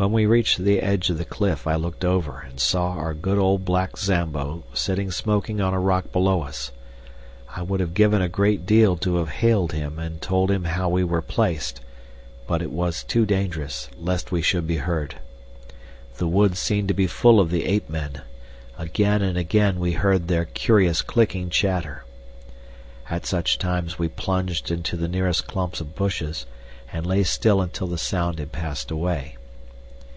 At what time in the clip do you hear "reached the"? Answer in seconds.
0.26-0.80